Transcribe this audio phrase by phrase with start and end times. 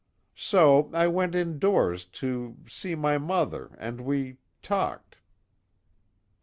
[0.35, 5.17] "So I went indoors to see my mother, and we talked."